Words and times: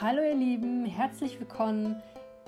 Hallo 0.00 0.22
ihr 0.22 0.36
Lieben, 0.36 0.84
herzlich 0.84 1.40
willkommen. 1.40 2.00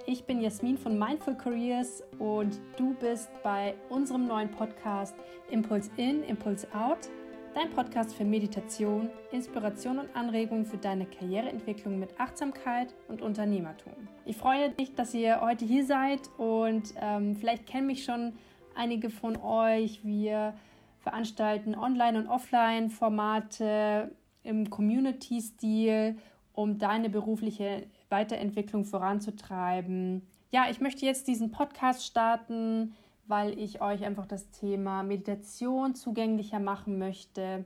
Ich 0.06 0.22
bin 0.22 0.40
Jasmin 0.40 0.78
von 0.78 0.96
Mindful 0.96 1.34
Careers 1.34 2.00
und 2.20 2.60
du 2.76 2.94
bist 2.94 3.28
bei 3.42 3.74
unserem 3.88 4.28
neuen 4.28 4.52
Podcast 4.52 5.16
Impulse 5.50 5.90
In, 5.96 6.22
Impulse 6.22 6.68
Out, 6.72 7.08
dein 7.52 7.68
Podcast 7.70 8.14
für 8.14 8.24
Meditation, 8.24 9.10
Inspiration 9.32 9.98
und 9.98 10.14
Anregung 10.14 10.64
für 10.64 10.76
deine 10.76 11.06
Karriereentwicklung 11.06 11.98
mit 11.98 12.20
Achtsamkeit 12.20 12.94
und 13.08 13.20
Unternehmertum. 13.20 13.94
Ich 14.26 14.36
freue 14.36 14.72
mich, 14.78 14.94
dass 14.94 15.12
ihr 15.12 15.40
heute 15.40 15.64
hier 15.64 15.84
seid 15.84 16.20
und 16.38 16.94
ähm, 17.00 17.34
vielleicht 17.34 17.66
kennen 17.66 17.88
mich 17.88 18.04
schon 18.04 18.34
einige 18.76 19.10
von 19.10 19.36
euch. 19.36 20.04
Wir 20.04 20.54
veranstalten 21.00 21.74
Online- 21.74 22.16
und 22.16 22.28
Offline-Formate 22.28 24.14
im 24.44 24.70
Community-Stil, 24.70 26.16
um 26.52 26.78
deine 26.78 27.10
berufliche 27.10 27.86
Weiterentwicklung 28.08 28.84
voranzutreiben. 28.84 30.26
Ja, 30.50 30.66
ich 30.70 30.80
möchte 30.80 31.06
jetzt 31.06 31.28
diesen 31.28 31.50
Podcast 31.50 32.04
starten, 32.04 32.94
weil 33.26 33.58
ich 33.58 33.80
euch 33.80 34.04
einfach 34.04 34.26
das 34.26 34.50
Thema 34.50 35.02
Meditation 35.02 35.94
zugänglicher 35.94 36.58
machen 36.58 36.98
möchte, 36.98 37.64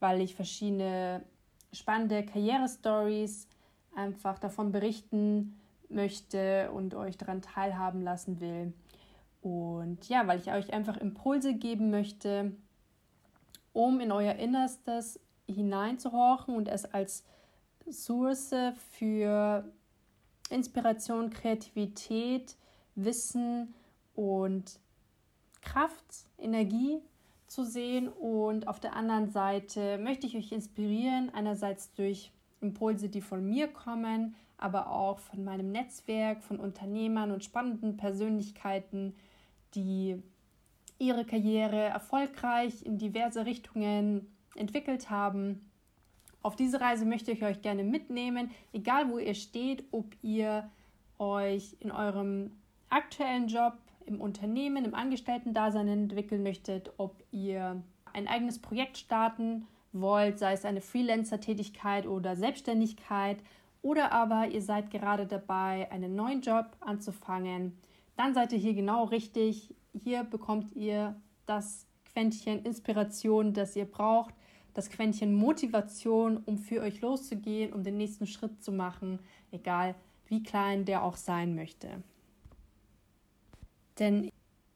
weil 0.00 0.20
ich 0.20 0.34
verschiedene 0.34 1.22
spannende 1.72 2.24
Karrierestories 2.24 3.48
einfach 3.94 4.38
davon 4.38 4.72
berichten 4.72 5.58
möchte 5.88 6.70
und 6.72 6.94
euch 6.94 7.16
daran 7.16 7.42
teilhaben 7.42 8.02
lassen 8.02 8.40
will. 8.40 8.72
Und 9.40 10.08
ja, 10.08 10.26
weil 10.26 10.40
ich 10.40 10.52
euch 10.52 10.72
einfach 10.72 10.96
Impulse 10.96 11.54
geben 11.54 11.90
möchte, 11.90 12.52
um 13.72 14.00
in 14.00 14.12
euer 14.12 14.34
Innerstes 14.34 15.20
hineinzuhorchen 15.46 16.56
und 16.56 16.68
es 16.68 16.84
als 16.84 17.24
Source 17.90 18.54
für 18.98 19.64
Inspiration, 20.50 21.30
Kreativität, 21.30 22.56
Wissen 22.94 23.74
und 24.14 24.78
Kraft, 25.60 26.26
Energie 26.38 27.00
zu 27.46 27.64
sehen. 27.64 28.08
Und 28.08 28.68
auf 28.68 28.80
der 28.80 28.94
anderen 28.94 29.30
Seite 29.30 29.98
möchte 29.98 30.26
ich 30.26 30.36
euch 30.36 30.52
inspirieren, 30.52 31.30
einerseits 31.34 31.92
durch 31.94 32.32
Impulse, 32.60 33.08
die 33.08 33.20
von 33.20 33.44
mir 33.44 33.68
kommen, 33.68 34.34
aber 34.58 34.90
auch 34.90 35.18
von 35.18 35.44
meinem 35.44 35.70
Netzwerk, 35.70 36.42
von 36.42 36.58
Unternehmern 36.58 37.30
und 37.30 37.44
spannenden 37.44 37.96
Persönlichkeiten, 37.96 39.14
die 39.74 40.22
ihre 40.98 41.24
Karriere 41.24 41.80
erfolgreich 41.80 42.82
in 42.84 42.98
diverse 42.98 43.44
Richtungen 43.44 44.34
entwickelt 44.54 45.10
haben. 45.10 45.65
Auf 46.46 46.54
diese 46.54 46.80
Reise 46.80 47.04
möchte 47.04 47.32
ich 47.32 47.42
euch 47.42 47.60
gerne 47.60 47.82
mitnehmen, 47.82 48.52
egal 48.72 49.10
wo 49.10 49.18
ihr 49.18 49.34
steht, 49.34 49.82
ob 49.90 50.04
ihr 50.22 50.70
euch 51.18 51.76
in 51.80 51.90
eurem 51.90 52.52
aktuellen 52.88 53.48
Job, 53.48 53.72
im 54.04 54.20
Unternehmen, 54.20 54.84
im 54.84 54.94
Angestellten-Dasein 54.94 55.88
entwickeln 55.88 56.44
möchtet, 56.44 56.92
ob 56.98 57.20
ihr 57.32 57.82
ein 58.12 58.28
eigenes 58.28 58.60
Projekt 58.60 58.96
starten 58.96 59.66
wollt, 59.92 60.38
sei 60.38 60.52
es 60.52 60.64
eine 60.64 60.82
Freelancer-Tätigkeit 60.82 62.06
oder 62.06 62.36
Selbstständigkeit, 62.36 63.38
oder 63.82 64.12
aber 64.12 64.46
ihr 64.46 64.62
seid 64.62 64.92
gerade 64.92 65.26
dabei, 65.26 65.90
einen 65.90 66.14
neuen 66.14 66.42
Job 66.42 66.76
anzufangen, 66.78 67.76
dann 68.16 68.34
seid 68.34 68.52
ihr 68.52 68.60
hier 68.60 68.74
genau 68.74 69.02
richtig. 69.06 69.74
Hier 70.00 70.22
bekommt 70.22 70.76
ihr 70.76 71.16
das 71.44 71.88
Quäntchen 72.12 72.64
Inspiration, 72.64 73.52
das 73.52 73.74
ihr 73.74 73.86
braucht, 73.86 74.36
das 74.76 74.90
Quäntchen 74.90 75.34
Motivation, 75.34 76.36
um 76.44 76.58
für 76.58 76.82
euch 76.82 77.00
loszugehen, 77.00 77.72
um 77.72 77.82
den 77.82 77.96
nächsten 77.96 78.26
Schritt 78.26 78.62
zu 78.62 78.72
machen, 78.72 79.20
egal 79.50 79.94
wie 80.26 80.42
klein 80.42 80.84
der 80.84 81.02
auch 81.02 81.16
sein 81.16 81.54
möchte. 81.54 82.02
Denn 83.98 84.30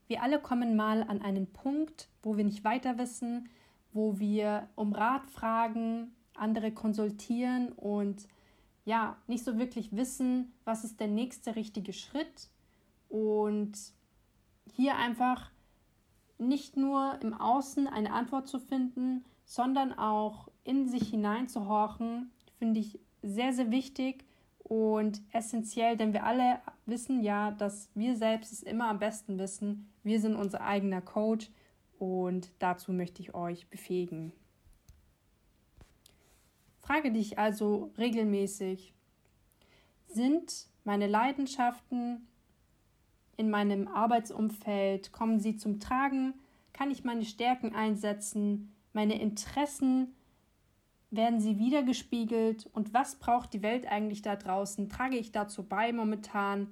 wir 0.07 0.23
alle 0.23 0.41
kommen 0.41 0.75
mal 0.75 1.03
an 1.03 1.21
einen 1.21 1.47
Punkt, 1.47 2.09
wo 2.23 2.39
wir 2.39 2.45
nicht 2.45 2.65
weiter 2.65 2.97
wissen, 2.97 3.51
wo 3.93 4.19
wir 4.19 4.69
um 4.75 4.95
Rat 4.95 5.27
fragen, 5.27 6.13
andere 6.35 6.73
konsultieren 6.73 7.71
und 7.73 8.27
ja, 8.87 9.19
nicht 9.27 9.45
so 9.45 9.59
wirklich 9.59 9.95
wissen, 9.95 10.55
was 10.65 10.83
ist 10.83 10.99
der 10.99 11.09
nächste 11.09 11.57
richtige 11.57 11.93
Schritt 11.93 12.49
und 13.11 13.75
hier 14.73 14.97
einfach 14.97 15.51
nicht 16.39 16.79
nur 16.79 17.19
im 17.21 17.35
Außen 17.35 17.87
eine 17.87 18.15
Antwort 18.15 18.49
zu 18.49 18.59
finden, 18.59 19.27
sondern 19.51 19.93
auch 19.93 20.47
in 20.63 20.87
sich 20.87 21.09
hineinzuhorchen, 21.09 22.31
finde 22.61 22.79
ich 22.79 23.01
sehr, 23.21 23.53
sehr 23.53 23.73
wichtig 23.73 24.25
und 24.61 25.23
essentiell, 25.33 25.97
denn 25.97 26.13
wir 26.13 26.23
alle 26.23 26.61
wissen 26.87 27.21
ja, 27.21 27.51
dass 27.51 27.91
wir 27.97 28.15
selbst 28.15 28.53
es 28.53 28.63
immer 28.63 28.87
am 28.87 29.01
besten 29.01 29.41
wissen. 29.41 29.93
Wir 30.05 30.21
sind 30.21 30.37
unser 30.37 30.61
eigener 30.61 31.01
Coach 31.01 31.51
und 31.99 32.53
dazu 32.61 32.93
möchte 32.93 33.23
ich 33.23 33.35
euch 33.35 33.69
befähigen. 33.69 34.33
Frage 36.79 37.11
dich 37.11 37.37
also 37.37 37.91
regelmäßig, 37.99 38.95
sind 40.07 40.69
meine 40.85 41.09
Leidenschaften 41.09 42.29
in 43.37 43.51
meinem 43.51 43.89
Arbeitsumfeld, 43.89 45.11
kommen 45.11 45.41
sie 45.41 45.57
zum 45.57 45.81
Tragen, 45.81 46.35
kann 46.73 46.93
ich 46.93 47.03
meine 47.03 47.25
Stärken 47.25 47.75
einsetzen, 47.75 48.77
meine 48.93 49.21
Interessen, 49.21 50.15
werden 51.11 51.41
sie 51.41 51.59
wiedergespiegelt 51.59 52.67
und 52.73 52.95
was 52.95 53.17
braucht 53.17 53.53
die 53.53 53.63
Welt 53.63 53.87
eigentlich 53.87 54.23
da 54.23 54.37
draußen? 54.37 54.89
Trage 54.89 55.17
ich 55.17 55.33
dazu 55.33 55.65
bei 55.65 55.93
momentan? 55.93 56.69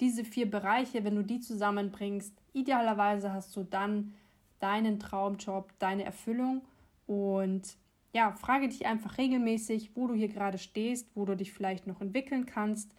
Diese 0.00 0.24
vier 0.24 0.50
Bereiche, 0.50 1.04
wenn 1.04 1.14
du 1.14 1.22
die 1.22 1.40
zusammenbringst, 1.40 2.34
idealerweise 2.54 3.32
hast 3.32 3.54
du 3.54 3.62
dann 3.62 4.14
deinen 4.58 4.98
Traumjob, 4.98 5.72
deine 5.78 6.04
Erfüllung 6.04 6.62
und 7.06 7.76
ja, 8.14 8.32
frage 8.32 8.68
dich 8.68 8.86
einfach 8.86 9.18
regelmäßig, 9.18 9.94
wo 9.94 10.06
du 10.06 10.14
hier 10.14 10.28
gerade 10.28 10.58
stehst, 10.58 11.08
wo 11.14 11.24
du 11.24 11.36
dich 11.36 11.52
vielleicht 11.52 11.86
noch 11.86 12.00
entwickeln 12.00 12.46
kannst. 12.46 12.94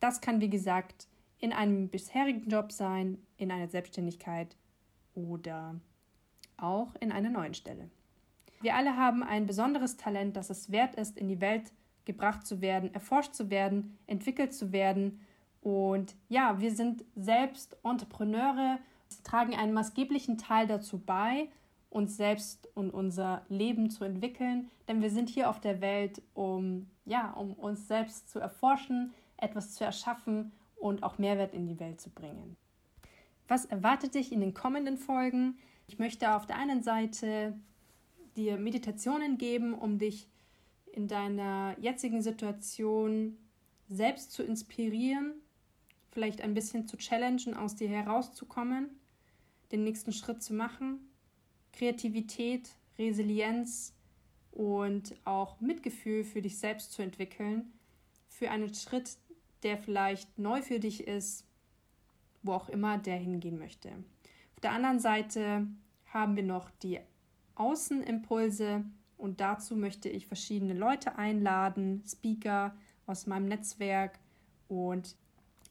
Das 0.00 0.20
kann, 0.20 0.40
wie 0.40 0.50
gesagt, 0.50 1.08
in 1.38 1.52
einem 1.52 1.88
bisherigen 1.88 2.48
Job 2.48 2.70
sein, 2.72 3.18
in 3.36 3.50
einer 3.50 3.68
Selbstständigkeit 3.68 4.56
oder 5.14 5.80
auch 6.56 6.94
in 7.00 7.12
einer 7.12 7.30
neuen 7.30 7.54
Stelle. 7.54 7.90
Wir 8.62 8.76
alle 8.76 8.96
haben 8.96 9.22
ein 9.22 9.46
besonderes 9.46 9.96
Talent, 9.96 10.36
das 10.36 10.50
es 10.50 10.70
wert 10.70 10.94
ist, 10.94 11.18
in 11.18 11.28
die 11.28 11.40
Welt 11.40 11.72
gebracht 12.04 12.46
zu 12.46 12.60
werden, 12.60 12.94
erforscht 12.94 13.34
zu 13.34 13.50
werden, 13.50 13.98
entwickelt 14.06 14.54
zu 14.54 14.72
werden. 14.72 15.20
Und 15.60 16.14
ja, 16.28 16.60
wir 16.60 16.72
sind 16.72 17.04
selbst 17.14 17.76
Entrepreneure, 17.84 18.78
tragen 19.24 19.54
einen 19.54 19.72
maßgeblichen 19.72 20.38
Teil 20.38 20.66
dazu 20.66 20.98
bei, 20.98 21.48
uns 21.90 22.16
selbst 22.16 22.68
und 22.74 22.90
unser 22.90 23.44
Leben 23.48 23.90
zu 23.90 24.04
entwickeln, 24.04 24.70
denn 24.88 25.02
wir 25.02 25.10
sind 25.10 25.28
hier 25.28 25.50
auf 25.50 25.60
der 25.60 25.80
Welt, 25.80 26.22
um 26.32 26.86
ja, 27.04 27.32
um 27.32 27.52
uns 27.52 27.86
selbst 27.86 28.30
zu 28.30 28.38
erforschen, 28.38 29.12
etwas 29.36 29.74
zu 29.74 29.84
erschaffen 29.84 30.52
und 30.76 31.02
auch 31.02 31.18
Mehrwert 31.18 31.52
in 31.52 31.66
die 31.66 31.78
Welt 31.78 32.00
zu 32.00 32.10
bringen. 32.10 32.56
Was 33.48 33.66
erwartet 33.66 34.14
dich 34.14 34.32
in 34.32 34.40
den 34.40 34.54
kommenden 34.54 34.96
Folgen? 34.96 35.58
Ich 35.86 35.98
möchte 35.98 36.34
auf 36.34 36.46
der 36.46 36.56
einen 36.56 36.82
Seite 36.82 37.54
dir 38.36 38.56
Meditationen 38.58 39.38
geben, 39.38 39.74
um 39.74 39.98
dich 39.98 40.28
in 40.92 41.08
deiner 41.08 41.76
jetzigen 41.80 42.22
Situation 42.22 43.36
selbst 43.88 44.32
zu 44.32 44.42
inspirieren, 44.42 45.34
vielleicht 46.10 46.40
ein 46.40 46.54
bisschen 46.54 46.86
zu 46.86 46.96
challengen, 46.96 47.54
aus 47.54 47.76
dir 47.76 47.88
herauszukommen, 47.88 48.90
den 49.70 49.84
nächsten 49.84 50.12
Schritt 50.12 50.42
zu 50.42 50.54
machen 50.54 51.00
Kreativität, 51.72 52.70
Resilienz 52.98 53.94
und 54.52 55.14
auch 55.24 55.60
Mitgefühl 55.60 56.24
für 56.24 56.42
dich 56.42 56.58
selbst 56.58 56.92
zu 56.92 57.02
entwickeln, 57.02 57.72
für 58.28 58.50
einen 58.50 58.72
Schritt, 58.74 59.16
der 59.62 59.78
vielleicht 59.78 60.38
neu 60.38 60.62
für 60.62 60.78
dich 60.78 61.06
ist, 61.06 61.46
wo 62.42 62.52
auch 62.52 62.68
immer 62.68 62.98
der 62.98 63.16
hingehen 63.16 63.58
möchte. 63.58 63.88
Auf 64.54 64.60
der 64.60 64.72
anderen 64.72 64.98
Seite 64.98 65.66
haben 66.06 66.36
wir 66.36 66.42
noch 66.42 66.70
die 66.82 67.00
Außenimpulse 67.54 68.84
und 69.16 69.40
dazu 69.40 69.76
möchte 69.76 70.08
ich 70.08 70.26
verschiedene 70.26 70.74
Leute 70.74 71.16
einladen, 71.16 72.02
Speaker 72.06 72.74
aus 73.06 73.26
meinem 73.26 73.46
Netzwerk 73.46 74.18
und 74.68 75.16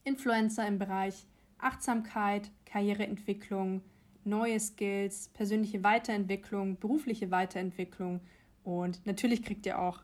Influencer 0.03 0.67
im 0.67 0.79
Bereich 0.79 1.27
Achtsamkeit, 1.57 2.51
Karriereentwicklung, 2.65 3.81
neue 4.23 4.59
Skills, 4.59 5.29
persönliche 5.29 5.83
Weiterentwicklung, 5.83 6.77
berufliche 6.77 7.31
Weiterentwicklung 7.31 8.21
und 8.63 9.05
natürlich 9.05 9.43
kriegt 9.43 9.65
ihr 9.65 9.79
auch 9.79 10.03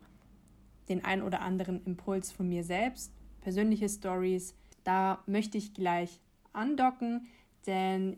den 0.89 1.03
ein 1.03 1.21
oder 1.21 1.41
anderen 1.41 1.83
Impuls 1.85 2.31
von 2.31 2.47
mir 2.47 2.63
selbst, 2.63 3.13
persönliche 3.41 3.89
Stories. 3.89 4.55
Da 4.83 5.21
möchte 5.25 5.57
ich 5.57 5.73
gleich 5.73 6.19
andocken, 6.53 7.27
denn 7.65 8.17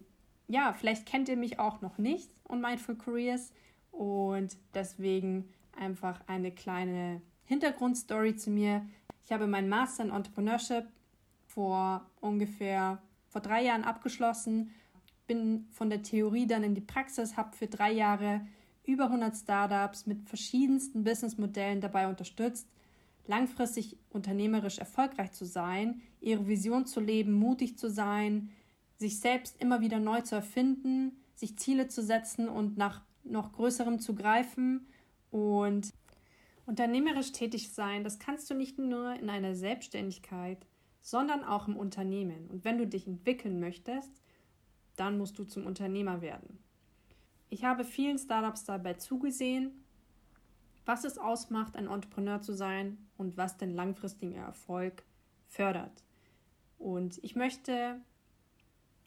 ja, 0.50 0.74
vielleicht 0.74 1.06
kennt 1.06 1.30
ihr 1.30 1.38
mich 1.38 1.60
auch 1.60 1.82
noch 1.82 1.98
nicht 1.98 2.30
und 2.44 2.60
Mindful 2.60 2.96
Careers 2.98 3.54
und 3.92 4.58
deswegen 4.74 5.48
einfach 5.80 6.20
eine 6.28 6.52
kleine 6.52 7.22
Hintergrundstory 7.46 8.36
zu 8.36 8.50
mir. 8.50 8.86
Ich 9.24 9.32
habe 9.32 9.48
meinen 9.48 9.70
Master 9.70 10.04
in 10.04 10.10
Entrepreneurship 10.10 10.88
vor 11.46 12.10
ungefähr 12.20 13.00
vor 13.28 13.42
drei 13.42 13.64
Jahren 13.64 13.84
abgeschlossen, 13.84 14.72
bin 15.28 15.68
von 15.70 15.92
der 15.92 16.02
Theorie 16.02 16.48
dann 16.48 16.64
in 16.64 16.74
die 16.74 16.82
Praxis, 16.82 17.38
habe 17.38 17.56
für 17.56 17.68
drei 17.68 17.92
Jahre 17.92 18.42
über 18.86 19.06
100 19.06 19.38
Startups 19.38 20.08
mit 20.08 20.28
verschiedensten 20.28 21.04
Businessmodellen 21.04 21.80
dabei 21.80 22.08
unterstützt, 22.08 22.68
langfristig 23.28 23.98
unternehmerisch 24.10 24.80
erfolgreich 24.80 25.32
zu 25.32 25.46
sein, 25.46 26.02
ihre 26.22 26.48
Vision 26.48 26.88
zu 26.88 27.00
leben, 27.00 27.34
mutig 27.34 27.78
zu 27.78 27.88
sein, 27.88 28.50
sich 29.00 29.20
selbst 29.20 29.60
immer 29.60 29.82
wieder 29.82 30.00
neu 30.00 30.22
zu 30.22 30.36
erfinden, 30.36 31.14
sich 31.34 31.58
Ziele 31.58 31.88
zu 31.88 32.04
setzen 32.04 32.50
und 32.50 32.78
nach 32.78 33.02
noch 33.24 33.54
größerem 33.54 34.00
zu 34.00 34.14
greifen 34.14 34.88
und 35.32 35.94
unternehmerisch 36.66 37.32
tätig 37.32 37.72
sein, 37.72 38.04
das 38.04 38.20
kannst 38.20 38.50
du 38.50 38.54
nicht 38.54 38.78
nur 38.78 39.14
in 39.14 39.30
einer 39.30 39.56
Selbstständigkeit, 39.56 40.66
sondern 41.02 41.44
auch 41.44 41.68
im 41.68 41.78
Unternehmen. 41.78 42.50
Und 42.50 42.66
wenn 42.66 42.78
du 42.78 42.86
dich 42.86 43.08
entwickeln 43.08 43.60
möchtest, 43.60 44.12
dann 44.98 45.18
musst 45.18 45.40
du 45.40 45.46
zum 45.46 45.66
Unternehmer 45.66 46.22
werden. 46.22 46.60
Ich 47.50 47.64
habe 47.64 47.86
vielen 47.86 48.20
Startups 48.20 48.66
dabei 48.66 48.96
zugesehen, 48.96 49.84
was 50.86 51.06
es 51.06 51.18
ausmacht, 51.18 51.78
ein 51.78 51.88
Entrepreneur 51.88 52.42
zu 52.42 52.54
sein 52.54 52.98
und 53.18 53.38
was 53.38 53.58
den 53.58 53.74
langfristigen 53.74 54.36
Erfolg 54.36 55.04
fördert. 55.48 56.04
Und 56.78 57.24
ich 57.24 57.36
möchte 57.36 58.02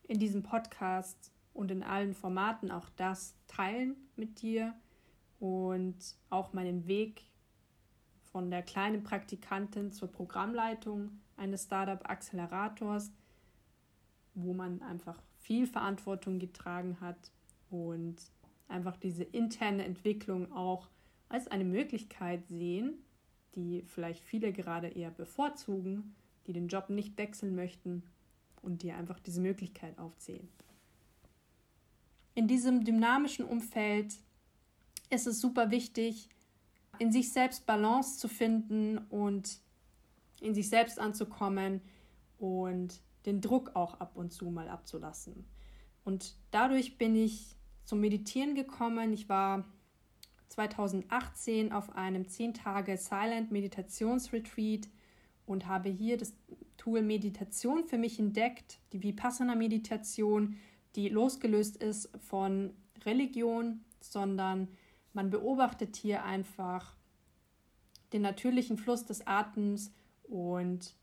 in 0.05 0.19
diesem 0.19 0.43
Podcast 0.43 1.33
und 1.55 1.71
in 1.71 1.83
allen 1.83 2.15
Formaten 2.15 2.71
auch 2.71 2.89
das 2.97 3.35
teilen 3.47 3.97
mit 4.17 4.43
dir 4.43 4.75
und 5.39 5.97
auch 6.31 6.53
meinen 6.53 6.87
Weg 6.87 7.25
von 8.33 8.51
der 8.51 8.63
kleinen 8.63 9.03
Praktikantin 9.03 9.93
zur 9.93 10.11
Programmleitung 10.11 11.11
eines 11.37 11.65
Startup-Accelerators, 11.65 13.13
wo 14.35 14.55
man 14.55 14.81
einfach 14.83 15.21
viel 15.41 15.67
Verantwortung 15.67 16.39
getragen 16.39 16.99
hat 17.01 17.31
und 17.71 18.17
einfach 18.69 18.97
diese 18.97 19.25
interne 19.25 19.85
Entwicklung 19.85 20.51
auch 20.53 20.89
als 21.29 21.49
eine 21.49 21.65
Möglichkeit 21.65 22.47
sehen, 22.47 22.95
die 23.55 23.83
vielleicht 23.87 24.23
viele 24.23 24.53
gerade 24.53 24.89
eher 24.89 25.11
bevorzugen, 25.11 26.15
die 26.47 26.53
den 26.53 26.69
Job 26.69 26.89
nicht 26.89 27.19
wechseln 27.19 27.55
möchten 27.55 28.03
und 28.63 28.83
dir 28.83 28.97
einfach 28.97 29.19
diese 29.21 29.41
Möglichkeit 29.41 29.99
aufzählen. 29.99 30.49
In 32.35 32.49
diesem 32.49 32.85
dynamischen 32.85 33.45
Umfeld 33.45 34.15
ist 35.11 35.27
es 35.27 35.41
super 35.41 35.71
wichtig, 35.71 36.29
in 36.99 37.13
sich 37.13 37.33
selbst 37.33 37.67
Balance 37.67 38.19
zu 38.19 38.29
finden 38.29 38.99
und 38.99 39.59
in 40.41 40.55
sich 40.55 40.69
selbst 40.69 40.99
anzukommen 40.99 41.83
und 42.39 43.01
den 43.27 43.41
Druck 43.41 43.75
auch 43.75 44.01
ab 44.01 44.17
und 44.17 44.33
zu 44.33 44.51
mal 44.51 44.69
abzulassen. 44.69 45.45
Und 46.05 46.37
dadurch 46.51 46.99
bin 46.99 47.15
ich 47.15 47.57
zum 47.85 48.01
Meditieren 48.01 48.55
gekommen. 48.55 49.13
Ich 49.13 49.29
war 49.29 49.65
2018 50.49 51.73
auf 51.73 51.95
einem 51.95 52.29
10 52.29 52.55
Tage 52.55 52.97
Silent 52.97 53.53
Meditationsretreat 53.53 54.89
und 55.47 55.67
habe 55.67 55.89
hier 55.89 56.17
das 56.17 56.35
Tool 56.83 57.03
Meditation 57.03 57.85
für 57.85 57.97
mich 57.97 58.19
entdeckt, 58.19 58.81
die 58.93 59.05
Vipassana 59.05 59.55
Meditation, 59.55 60.57
die 60.97 61.09
losgelöst 61.09 61.77
ist 61.77 62.11
von 62.19 62.75
Religion, 63.05 63.85
sondern 64.01 64.67
man 65.13 65.31
beobachtet 65.31 65.95
hier 65.95 66.25
einfach 66.25 66.97
den 68.13 68.23
natürlichen 68.23 68.79
Fluss 68.79 69.07
des 69.07 69.25
Atems 69.29 69.93
und 70.25 70.97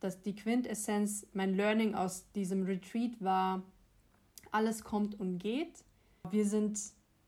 dass 0.00 0.22
die 0.22 0.34
Quintessenz, 0.34 1.26
mein 1.34 1.54
Learning 1.54 1.94
aus 1.94 2.32
diesem 2.32 2.64
Retreat 2.64 3.20
war, 3.20 3.62
alles 4.50 4.82
kommt 4.82 5.20
und 5.20 5.36
geht. 5.40 5.84
Wir 6.30 6.46
sind 6.46 6.80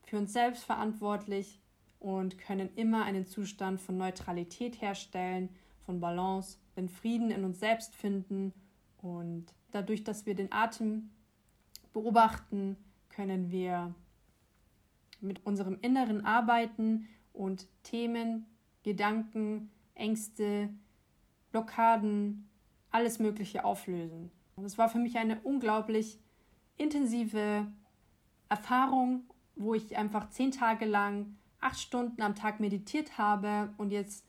für 0.05 0.17
uns 0.17 0.33
selbst 0.33 0.63
verantwortlich 0.63 1.61
und 1.99 2.39
können 2.39 2.69
immer 2.75 3.03
einen 3.03 3.27
Zustand 3.27 3.79
von 3.79 3.95
Neutralität 3.95 4.81
herstellen, 4.81 5.49
von 5.85 5.99
Balance, 5.99 6.57
den 6.77 6.89
Frieden 6.89 7.31
in 7.31 7.43
uns 7.43 7.59
selbst 7.59 7.95
finden 7.95 8.53
und 9.01 9.45
dadurch, 9.71 10.03
dass 10.03 10.25
wir 10.25 10.35
den 10.35 10.51
Atem 10.51 11.09
beobachten, 11.91 12.77
können 13.09 13.51
wir 13.51 13.93
mit 15.19 15.45
unserem 15.45 15.79
Inneren 15.81 16.23
arbeiten 16.23 17.07
und 17.33 17.67
Themen, 17.83 18.45
Gedanken, 18.83 19.71
Ängste, 19.95 20.69
Blockaden, 21.51 22.47
alles 22.91 23.19
Mögliche 23.19 23.65
auflösen. 23.65 24.31
Es 24.63 24.77
war 24.77 24.89
für 24.89 24.99
mich 24.99 25.17
eine 25.17 25.39
unglaublich 25.41 26.19
intensive 26.77 27.67
Erfahrung, 28.49 29.23
wo 29.55 29.73
ich 29.73 29.97
einfach 29.97 30.29
zehn 30.29 30.51
Tage 30.51 30.85
lang 30.85 31.35
acht 31.59 31.79
Stunden 31.79 32.21
am 32.21 32.35
Tag 32.35 32.59
meditiert 32.59 33.17
habe 33.17 33.73
und 33.77 33.91
jetzt 33.91 34.26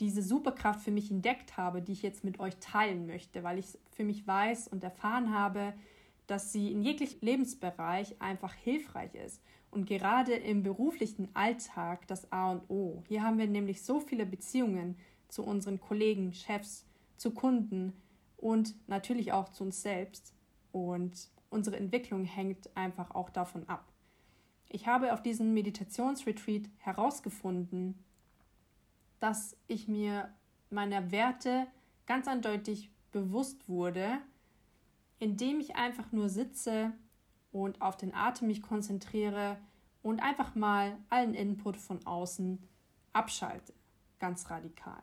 diese 0.00 0.22
Superkraft 0.22 0.80
für 0.80 0.90
mich 0.90 1.10
entdeckt 1.10 1.56
habe, 1.56 1.82
die 1.82 1.92
ich 1.92 2.02
jetzt 2.02 2.24
mit 2.24 2.40
euch 2.40 2.56
teilen 2.58 3.06
möchte, 3.06 3.42
weil 3.42 3.58
ich 3.58 3.66
für 3.90 4.04
mich 4.04 4.26
weiß 4.26 4.68
und 4.68 4.84
erfahren 4.84 5.34
habe, 5.34 5.74
dass 6.26 6.52
sie 6.52 6.70
in 6.70 6.82
jeglichem 6.82 7.20
Lebensbereich 7.22 8.20
einfach 8.20 8.54
hilfreich 8.54 9.14
ist. 9.14 9.42
Und 9.70 9.86
gerade 9.86 10.34
im 10.34 10.62
beruflichen 10.62 11.28
Alltag 11.34 12.06
das 12.06 12.30
A 12.32 12.52
und 12.52 12.70
O. 12.70 13.02
Hier 13.08 13.22
haben 13.22 13.38
wir 13.38 13.46
nämlich 13.46 13.82
so 13.82 14.00
viele 14.00 14.24
Beziehungen 14.24 14.96
zu 15.28 15.42
unseren 15.42 15.80
Kollegen, 15.80 16.32
Chefs, 16.32 16.86
zu 17.16 17.32
Kunden 17.32 17.92
und 18.36 18.74
natürlich 18.88 19.32
auch 19.32 19.48
zu 19.50 19.64
uns 19.64 19.82
selbst. 19.82 20.32
Und 20.72 21.28
unsere 21.50 21.76
Entwicklung 21.76 22.24
hängt 22.24 22.74
einfach 22.76 23.10
auch 23.14 23.30
davon 23.30 23.68
ab. 23.68 23.92
Ich 24.70 24.86
habe 24.86 25.12
auf 25.12 25.22
diesem 25.22 25.54
Meditationsretreat 25.54 26.68
herausgefunden, 26.78 27.98
dass 29.20 29.56
ich 29.66 29.88
mir 29.88 30.32
meiner 30.70 31.10
Werte 31.10 31.66
ganz 32.06 32.28
eindeutig 32.28 32.90
bewusst 33.12 33.68
wurde, 33.68 34.18
indem 35.18 35.60
ich 35.60 35.76
einfach 35.76 36.12
nur 36.12 36.28
sitze 36.28 36.92
und 37.52 37.80
auf 37.82 37.96
den 37.96 38.14
Atem 38.14 38.48
mich 38.48 38.62
konzentriere 38.62 39.58
und 40.02 40.20
einfach 40.20 40.54
mal 40.54 40.96
allen 41.08 41.34
Input 41.34 41.76
von 41.76 42.04
außen 42.06 42.58
abschalte, 43.12 43.72
ganz 44.18 44.48
radikal. 44.50 45.02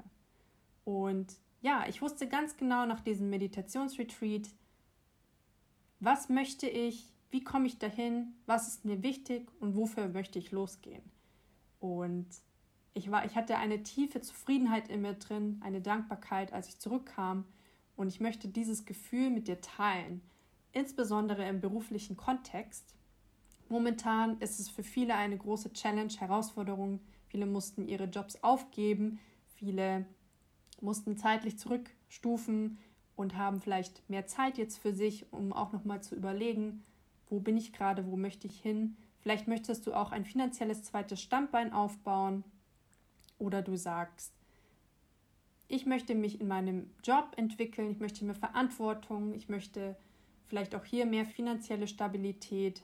Und 0.83 1.35
ja, 1.61 1.85
ich 1.87 2.01
wusste 2.01 2.27
ganz 2.27 2.57
genau 2.57 2.85
nach 2.85 3.01
diesem 3.01 3.29
Meditationsretreat, 3.29 4.49
was 5.99 6.29
möchte 6.29 6.67
ich, 6.67 7.11
wie 7.31 7.43
komme 7.43 7.67
ich 7.67 7.79
dahin, 7.79 8.35
was 8.45 8.67
ist 8.67 8.85
mir 8.85 9.01
wichtig 9.03 9.49
und 9.59 9.75
wofür 9.75 10.07
möchte 10.07 10.39
ich 10.39 10.51
losgehen. 10.51 11.03
Und 11.79 12.27
ich, 12.95 13.11
war, 13.11 13.25
ich 13.25 13.35
hatte 13.35 13.57
eine 13.57 13.83
tiefe 13.83 14.21
Zufriedenheit 14.21 14.87
in 14.87 15.01
mir 15.01 15.13
drin, 15.13 15.59
eine 15.63 15.81
Dankbarkeit, 15.81 16.53
als 16.53 16.69
ich 16.69 16.79
zurückkam. 16.79 17.43
Und 17.97 18.07
ich 18.07 18.21
möchte 18.21 18.47
dieses 18.47 18.85
Gefühl 18.85 19.29
mit 19.29 19.47
dir 19.47 19.59
teilen, 19.61 20.21
insbesondere 20.71 21.47
im 21.47 21.59
beruflichen 21.59 22.15
Kontext. 22.15 22.95
Momentan 23.67 24.39
ist 24.39 24.59
es 24.59 24.69
für 24.69 24.83
viele 24.83 25.15
eine 25.15 25.37
große 25.37 25.73
Challenge, 25.73 26.11
Herausforderung. 26.17 27.01
Viele 27.27 27.45
mussten 27.45 27.85
ihre 27.85 28.05
Jobs 28.05 28.41
aufgeben, 28.43 29.19
viele 29.55 30.05
mussten 30.79 31.17
zeitlich 31.17 31.59
zurückstufen 31.59 32.77
und 33.17 33.35
haben 33.35 33.59
vielleicht 33.59 34.09
mehr 34.09 34.25
Zeit 34.25 34.57
jetzt 34.57 34.77
für 34.77 34.93
sich, 34.93 35.31
um 35.33 35.51
auch 35.51 35.73
nochmal 35.73 36.01
zu 36.01 36.15
überlegen, 36.15 36.83
wo 37.29 37.39
bin 37.39 37.57
ich 37.57 37.73
gerade, 37.73 38.05
wo 38.05 38.15
möchte 38.15 38.47
ich 38.47 38.59
hin. 38.61 38.95
Vielleicht 39.19 39.47
möchtest 39.47 39.85
du 39.85 39.93
auch 39.93 40.11
ein 40.11 40.23
finanzielles 40.23 40.83
zweites 40.83 41.21
Standbein 41.21 41.73
aufbauen 41.73 42.45
oder 43.37 43.61
du 43.61 43.75
sagst, 43.75 44.33
ich 45.67 45.85
möchte 45.85 46.13
mich 46.13 46.39
in 46.39 46.47
meinem 46.47 46.91
Job 47.03 47.31
entwickeln, 47.37 47.91
ich 47.91 47.99
möchte 47.99 48.23
mehr 48.23 48.35
Verantwortung, 48.35 49.33
ich 49.33 49.49
möchte 49.49 49.95
vielleicht 50.45 50.75
auch 50.75 50.85
hier 50.85 51.05
mehr 51.05 51.25
finanzielle 51.25 51.87
Stabilität 51.87 52.83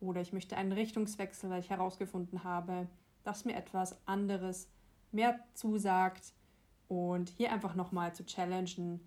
oder 0.00 0.20
ich 0.20 0.32
möchte 0.32 0.56
einen 0.56 0.72
Richtungswechsel, 0.72 1.50
weil 1.50 1.60
ich 1.60 1.70
herausgefunden 1.70 2.44
habe, 2.44 2.88
dass 3.24 3.44
mir 3.44 3.56
etwas 3.56 3.96
anderes 4.06 4.68
mehr 5.12 5.40
zusagt. 5.54 6.32
Und 6.88 7.28
hier 7.30 7.52
einfach 7.52 7.76
nochmal 7.76 8.14
zu 8.14 8.24
challengen, 8.24 9.00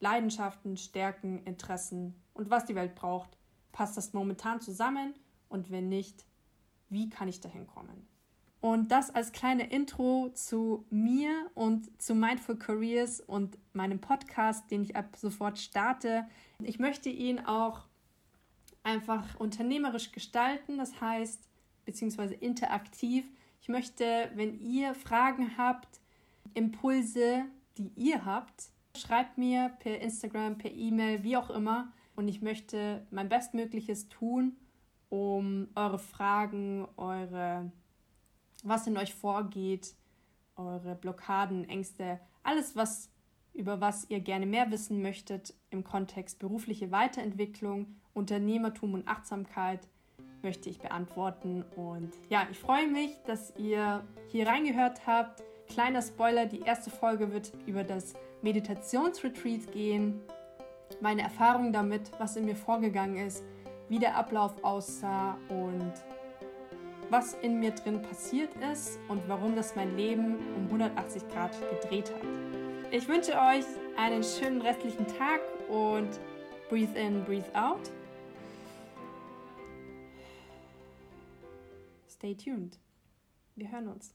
Leidenschaften, 0.00 0.76
Stärken, 0.76 1.42
Interessen 1.44 2.14
und 2.34 2.50
was 2.50 2.66
die 2.66 2.74
Welt 2.74 2.94
braucht, 2.94 3.38
passt 3.72 3.96
das 3.96 4.12
momentan 4.12 4.60
zusammen? 4.60 5.14
Und 5.48 5.70
wenn 5.70 5.88
nicht, 5.88 6.26
wie 6.90 7.08
kann 7.08 7.28
ich 7.28 7.40
dahin 7.40 7.66
kommen? 7.66 8.06
Und 8.60 8.90
das 8.90 9.14
als 9.14 9.32
kleine 9.32 9.70
Intro 9.70 10.30
zu 10.34 10.86
mir 10.90 11.50
und 11.54 12.00
zu 12.00 12.14
Mindful 12.14 12.56
Careers 12.56 13.20
und 13.20 13.58
meinem 13.74 14.00
Podcast, 14.00 14.70
den 14.70 14.82
ich 14.82 14.96
ab 14.96 15.16
sofort 15.16 15.58
starte. 15.58 16.26
Ich 16.62 16.78
möchte 16.78 17.08
ihn 17.08 17.38
auch 17.40 17.84
einfach 18.82 19.38
unternehmerisch 19.38 20.12
gestalten, 20.12 20.78
das 20.78 21.00
heißt, 21.00 21.48
beziehungsweise 21.84 22.34
interaktiv. 22.34 23.26
Ich 23.60 23.68
möchte, 23.68 24.30
wenn 24.34 24.58
ihr 24.60 24.94
Fragen 24.94 25.56
habt, 25.58 26.00
Impulse, 26.54 27.44
die 27.78 27.90
ihr 27.96 28.24
habt. 28.24 28.70
Schreibt 28.96 29.38
mir 29.38 29.70
per 29.80 30.00
Instagram, 30.00 30.56
per 30.56 30.72
E-Mail, 30.72 31.22
wie 31.22 31.36
auch 31.36 31.50
immer. 31.50 31.92
Und 32.14 32.28
ich 32.28 32.40
möchte 32.40 33.06
mein 33.10 33.28
Bestmögliches 33.28 34.08
tun, 34.08 34.56
um 35.10 35.68
eure 35.74 35.98
Fragen, 35.98 36.88
eure, 36.96 37.70
was 38.68 38.86
in 38.86 38.96
euch 38.96 39.14
vorgeht, 39.14 39.94
eure 40.56 40.94
Blockaden, 40.94 41.68
Ängste, 41.68 42.20
alles, 42.42 42.76
was 42.76 43.10
über 43.52 43.80
was 43.80 44.08
ihr 44.10 44.20
gerne 44.20 44.46
mehr 44.46 44.70
wissen 44.70 45.00
möchtet 45.02 45.54
im 45.70 45.82
Kontext 45.82 46.38
berufliche 46.38 46.90
Weiterentwicklung, 46.90 47.96
Unternehmertum 48.12 48.94
und 48.94 49.08
Achtsamkeit, 49.08 49.88
möchte 50.42 50.68
ich 50.68 50.78
beantworten. 50.78 51.64
Und 51.74 52.12
ja, 52.28 52.46
ich 52.50 52.58
freue 52.58 52.86
mich, 52.88 53.10
dass 53.26 53.54
ihr 53.56 54.04
hier 54.28 54.46
reingehört 54.46 55.06
habt. 55.06 55.42
Kleiner 55.68 56.02
Spoiler, 56.02 56.46
die 56.46 56.60
erste 56.60 56.90
Folge 56.90 57.32
wird 57.32 57.52
über 57.66 57.82
das 57.82 58.14
Meditationsretreat 58.42 59.72
gehen, 59.72 60.20
meine 61.00 61.22
Erfahrung 61.22 61.72
damit, 61.72 62.12
was 62.18 62.36
in 62.36 62.44
mir 62.44 62.54
vorgegangen 62.54 63.26
ist, 63.26 63.42
wie 63.88 63.98
der 63.98 64.16
Ablauf 64.16 64.62
aussah 64.62 65.36
und 65.48 65.92
was 67.10 67.34
in 67.42 67.60
mir 67.60 67.70
drin 67.70 68.02
passiert 68.02 68.50
ist 68.72 68.98
und 69.08 69.22
warum 69.28 69.54
das 69.54 69.76
mein 69.76 69.96
Leben 69.96 70.36
um 70.56 70.64
180 70.66 71.28
Grad 71.28 71.52
gedreht 71.70 72.12
hat. 72.12 72.22
Ich 72.90 73.08
wünsche 73.08 73.32
euch 73.32 73.64
einen 73.96 74.22
schönen 74.22 74.60
restlichen 74.60 75.06
Tag 75.06 75.40
und 75.68 76.08
breathe 76.68 76.98
in, 76.98 77.24
breathe 77.24 77.50
out. 77.54 77.90
Stay 82.08 82.34
tuned. 82.34 82.78
Wir 83.54 83.70
hören 83.70 83.88
uns. 83.88 84.14